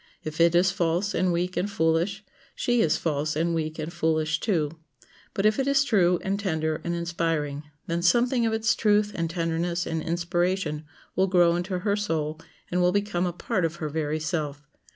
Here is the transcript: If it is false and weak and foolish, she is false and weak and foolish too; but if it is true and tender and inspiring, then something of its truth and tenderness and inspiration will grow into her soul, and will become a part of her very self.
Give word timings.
If 0.23 0.41
it 0.41 0.55
is 0.55 0.71
false 0.71 1.13
and 1.13 1.31
weak 1.31 1.55
and 1.55 1.69
foolish, 1.69 2.23
she 2.55 2.81
is 2.81 2.97
false 2.97 3.35
and 3.35 3.53
weak 3.53 3.77
and 3.77 3.93
foolish 3.93 4.39
too; 4.39 4.79
but 5.35 5.45
if 5.45 5.59
it 5.59 5.67
is 5.67 5.83
true 5.83 6.17
and 6.23 6.39
tender 6.39 6.81
and 6.83 6.95
inspiring, 6.95 7.65
then 7.85 8.01
something 8.01 8.43
of 8.47 8.51
its 8.51 8.73
truth 8.73 9.11
and 9.13 9.29
tenderness 9.29 9.85
and 9.85 10.01
inspiration 10.01 10.85
will 11.15 11.27
grow 11.27 11.55
into 11.55 11.77
her 11.77 11.95
soul, 11.95 12.39
and 12.71 12.81
will 12.81 12.91
become 12.91 13.27
a 13.27 13.31
part 13.31 13.63
of 13.63 13.75
her 13.75 13.89
very 13.89 14.19
self. 14.19 14.63